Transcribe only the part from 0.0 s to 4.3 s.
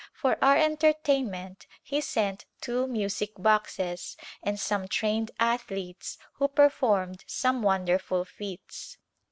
For our entertainment he sent two music boxes,